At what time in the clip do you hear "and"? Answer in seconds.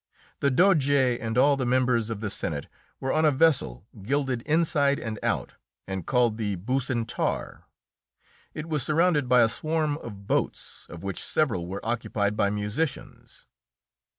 0.89-1.37, 4.97-5.19, 5.87-6.07